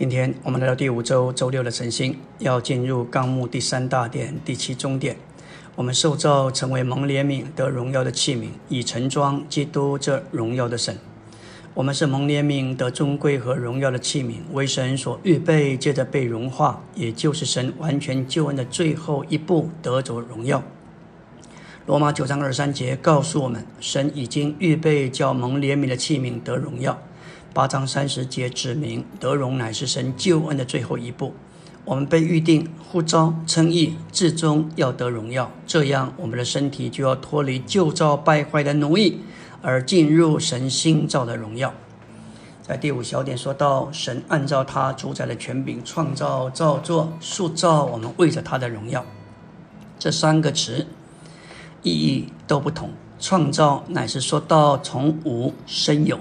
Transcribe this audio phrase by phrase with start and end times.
[0.00, 5.14] 今天我们来到第五周周六的晨星，要进入纲目第三大点第七中点。
[5.76, 10.96] 我们受造成为蒙怜悯得荣耀的器皿，以盛装基督这荣耀的神。
[11.74, 20.62] 我们是蒙怜悯得尊贵和荣耀的器皿，为神所预备，借着被融化，也就是神完全救恩的最后一步得着荣耀。
[21.84, 26.98] 罗马九章二三节告诉我们，神已经预备叫蒙怜悯的器皿得荣耀。
[27.52, 31.34] 八章三十节指明，得荣乃是神救恩的最后一步。
[31.84, 35.50] 我们被预定、呼召、称义，至终要得荣耀。
[35.66, 39.18] 这样，我们的身体就要脱离旧造败坏的奴役，
[39.62, 41.74] 而进入神新造的荣耀。
[42.62, 49.04] 在第五小点说到，神按照他主宰的权柄创造、造作、塑造我们，为着他的荣耀。
[49.98, 50.86] 这三个词
[51.82, 52.90] 意义都不同。
[53.18, 56.18] 创造乃是说到从无生有。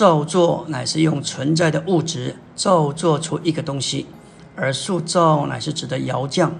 [0.00, 4.06] 造作乃是用存在的物质造作出一个东西，
[4.56, 6.58] 而塑造乃是指的窑匠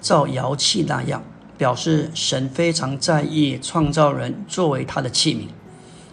[0.00, 1.22] 造窑器那样，
[1.58, 5.48] 表示神非常在意创造人作为他的器皿。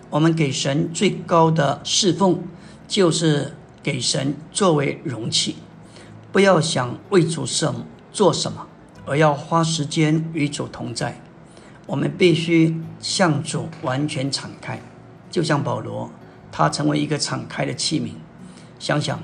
[0.10, 2.44] 我们给神最高的侍奉，
[2.86, 5.56] 就是给神作为容器。
[6.34, 7.74] 不要想为主什
[8.12, 8.68] 做什么，
[9.06, 11.22] 而要花时间与主同在。
[11.86, 14.82] 我们必须向主完全敞开，
[15.32, 16.12] 就像保罗。
[16.52, 18.12] 他成为一个敞开的器皿。
[18.80, 19.20] 想想，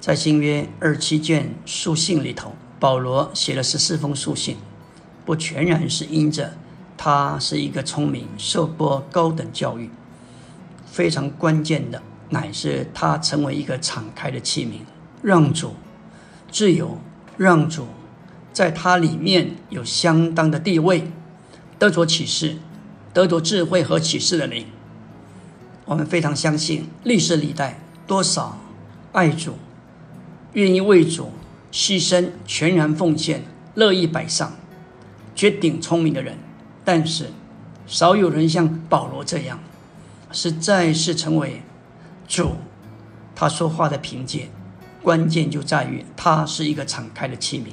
[0.00, 4.56] 在新约二七卷书信里头，保罗写了十四封书信，
[5.24, 6.54] 不全然是因着
[6.96, 9.90] 他是一个聪明、受过高等教育，
[10.86, 14.80] 非常关键的乃是他成为一个敞开的器皿，
[15.22, 15.74] 让主
[16.50, 16.98] 自由，
[17.36, 17.88] 让主
[18.52, 21.10] 在他里面有相当的地位，
[21.78, 22.58] 得着启示，
[23.12, 24.66] 得着智慧和启示的灵。
[25.88, 28.58] 我们非常相信历史历代多少
[29.12, 29.54] 爱主、
[30.52, 31.30] 愿意为主
[31.72, 33.42] 牺牲、全然奉献、
[33.74, 34.52] 乐意摆上、
[35.34, 36.36] 绝顶聪明的人，
[36.84, 37.30] 但是
[37.86, 39.60] 少有人像保罗这样，
[40.30, 41.62] 实在是成为
[42.28, 42.50] 主
[43.34, 44.50] 他说话的凭借。
[45.02, 47.72] 关键就在于他是一个敞开的器皿，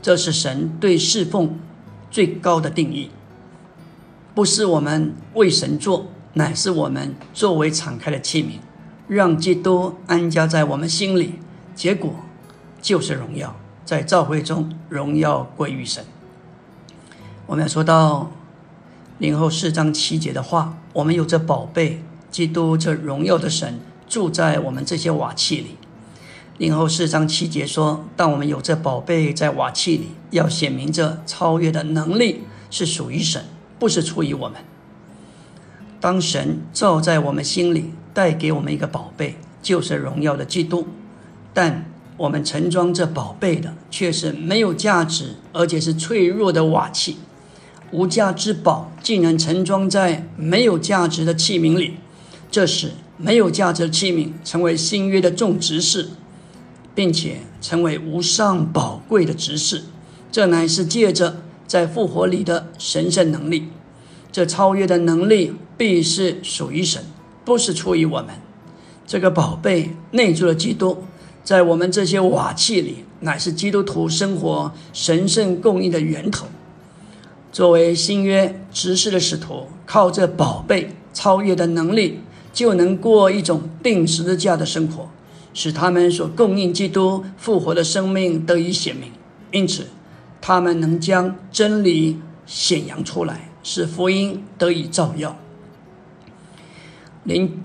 [0.00, 1.60] 这是神对侍奉
[2.10, 3.10] 最高的定义，
[4.34, 6.08] 不是我们为神做。
[6.34, 8.58] 乃是我们作为敞开的器皿，
[9.06, 11.34] 让基督安家在我们心里，
[11.74, 12.14] 结果
[12.80, 13.54] 就是荣耀，
[13.84, 16.04] 在召会中荣耀归于神。
[17.46, 18.30] 我们要说到
[19.18, 25.76] 零后四章七节的话，我们有着宝贝，基督这荣耀的神住在我们这些瓦器里。
[26.56, 33.44] 零后四章七节说，当我们有着宝贝在瓦器里，要显明这超越的能力是属于神，
[33.78, 34.60] 不是出于我们。
[36.02, 40.84] 当神造在我们心里，带给我们一个宝贝，就是荣耀的基督。
[41.54, 47.18] 但我们盛装这宝贝的，却是没有价值，而且是脆弱的瓦器。
[47.92, 51.94] 无价之宝竟然盛装在没有价值的器皿里，
[52.50, 56.08] 这时没有价值的器皿成为新约的众执事，
[56.96, 59.84] 并且成为无上宝贵的执事。
[60.32, 61.36] 这乃是借着
[61.68, 63.68] 在复活里的神圣能力。
[64.32, 67.04] 这超越的能力必是属于神，
[67.44, 68.30] 不是出于我们。
[69.06, 71.04] 这个宝贝内住了基督，
[71.44, 76.46] 在我们这些瓦器里，乃是基督徒生活神圣供应的源头。
[77.52, 82.20] 作为新约执事的使徒，靠这宝贝超越的能力，
[82.54, 85.10] 就能过一种定时的价的生活，
[85.52, 89.12] 使他们所供应基督复活的生命得以显明。
[89.50, 89.88] 因此，
[90.40, 93.51] 他们能将真理显扬出来。
[93.62, 95.38] 使福音得以照耀。
[97.24, 97.60] 零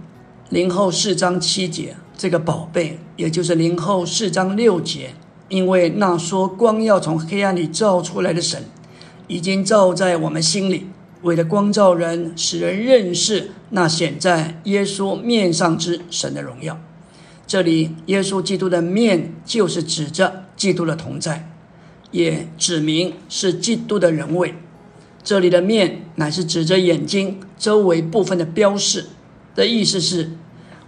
[0.50, 5.16] 零后四章七节，这个宝贝，也就是零后四章六节，
[5.50, 8.64] 因为那说光要从黑暗里照出来的神，
[9.28, 10.88] 已经照在我们心里，
[11.24, 16.80] 为了光照人，使人认识那显在耶稣面上之神的荣耀。
[17.48, 21.50] 这里，耶稣基督的面，就是指着基督的同在，
[22.12, 24.54] 也指明是基督的人位。
[25.28, 29.08] 这里的面乃是指着眼睛周围部分的标示
[29.56, 30.32] 的意思是，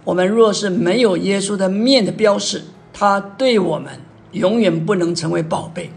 [0.02, 4.00] 我们若是没有耶稣的面的标示，他对我们
[4.32, 5.90] 永远不能成为宝贝。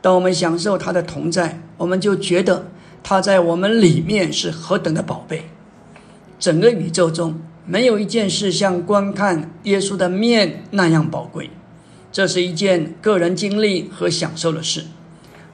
[0.00, 2.70] 当我们享受他的同在，我们就觉得
[3.02, 5.46] 他在我们里面是何等的宝贝。
[6.38, 11.50] 整个宇宙中没有一件事像观看耶稣的面那样宝贵，
[12.12, 14.84] 这是一件个人经历和享受的事。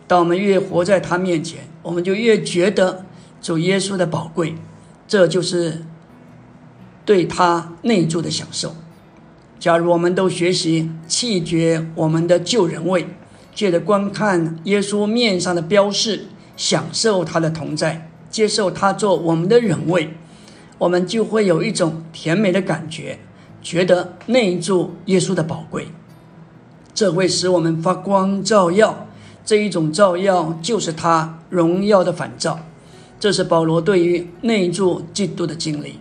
[0.06, 3.04] 当我们越活在他面前，我们就越觉得
[3.40, 4.54] 主耶稣的宝贵，
[5.08, 5.84] 这就是
[7.04, 8.74] 对他内住的享受。
[9.58, 13.06] 假如我们都学习弃绝我们的旧人位，
[13.54, 16.26] 借着观看耶稣面上的标示，
[16.56, 20.14] 享受他的同在，接受他做我们的人位，
[20.78, 23.18] 我们就会有一种甜美的感觉，
[23.62, 25.88] 觉得内住耶稣的宝贵。
[26.94, 29.06] 这会使我们发光照耀，
[29.44, 32.60] 这一种照耀就是他荣耀的反照。
[33.18, 35.98] 这是保罗对于内住基督的经历。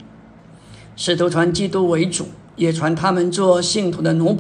[0.96, 4.40] 使徒传基督为主，也传他们做信徒的奴仆，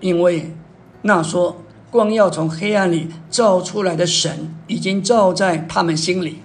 [0.00, 0.54] 因为
[1.02, 1.56] 那说
[1.90, 6.40] 光要从黑暗里照出来的神，已经照在他们心里。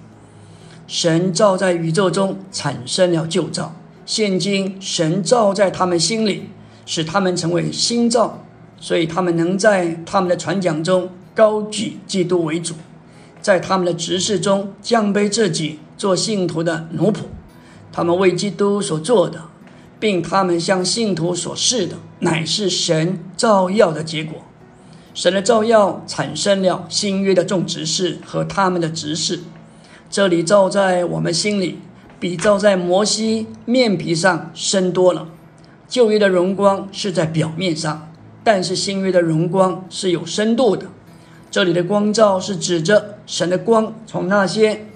[0.86, 3.74] 神照在宇宙中产生了旧照，
[4.04, 6.50] 现今神照在他们心里，
[6.84, 8.44] 使他们成为新照，
[8.78, 12.74] 所以他们能在他们的传讲中高举基督为主，
[13.40, 17.20] 在他们的执事中降卑自己，做信徒的奴仆。
[17.92, 19.42] 他们为基督所做的，
[19.98, 24.42] 并他们向信徒所示的，乃是神照耀的结果。
[25.12, 29.40] 神的照耀产生了新约的众执事和他们的执事。
[30.10, 31.78] 这里照在我们心里，
[32.18, 35.28] 比照在摩西面皮上深多了。
[35.88, 40.86] 旧约的荣光是在表面上，但是新约的荣光是有深度的。
[41.54, 44.86] 这里的光照是指着神的光从那些。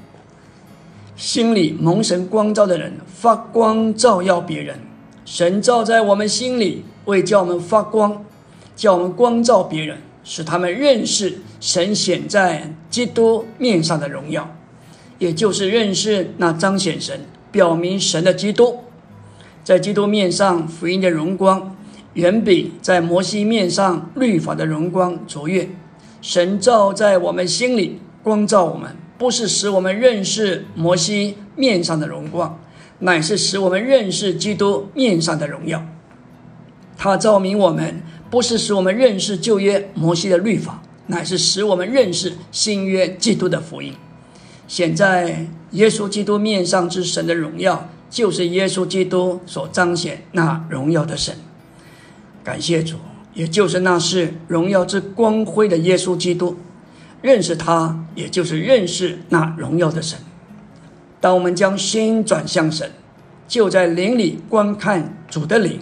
[1.14, 4.81] 心里蒙神光照的人发光照耀别人，
[5.25, 8.25] 神照在我们心里，为叫我们发光，
[8.75, 14.52] 叫我们光照别人，使他们认识神显在基督面上的荣耀，
[15.20, 17.20] 也就是认识那彰显神、
[17.52, 18.81] 表明神的基督，
[19.62, 21.76] 在基督面上福音的荣光，
[22.14, 25.70] 远比在摩西面上律法的荣光卓越。
[26.20, 28.97] 神照在我们心里，光照我们。
[29.19, 32.56] 不是使我们认识摩西面上的荣光，
[33.00, 35.85] 乃是使我们认识基督面上的荣耀。
[36.97, 38.00] 他照明我们，
[38.31, 43.93] 不是使我们认识旧约摩西的律法，乃是使我们认识新约基督的福音。
[44.69, 51.35] 现在，耶稣基督面上之神的荣耀，就是耶稣基督所彰显那荣耀的神。
[52.44, 52.97] 感谢主，
[53.35, 56.57] 也就是那是荣耀之光辉的耶稣基督。
[57.21, 60.19] 认识他，也就是认识那荣耀的神。
[61.21, 62.91] 当我们将心转向神，
[63.49, 65.81] 就在灵里观看主的灵，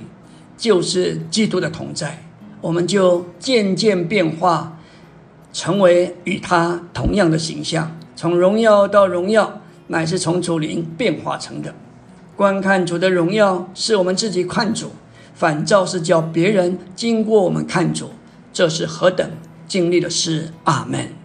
[0.57, 2.23] 就是基督的同在，
[2.63, 4.79] 我们就渐渐变化，
[5.53, 7.95] 成为与他同样的形象。
[8.15, 11.75] 从荣耀到荣耀，乃是从主灵变化成的。
[12.35, 14.87] 观看主的荣耀，是我们自己看主；
[15.37, 18.11] 反照是叫别人经过我们看主。
[18.53, 19.31] 这是何等
[19.69, 20.51] 经历的事！
[20.65, 21.16] 阿门。